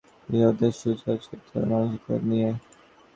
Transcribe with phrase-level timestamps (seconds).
[0.19, 2.49] তৃতীয় অধ্যায় সু র চরিত্র এবং মনমানসিকতা নিয়ে।